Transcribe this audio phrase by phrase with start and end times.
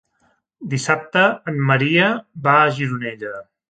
[0.71, 1.23] Dissabte
[1.53, 2.11] en Maria
[2.49, 3.41] va a Gironella.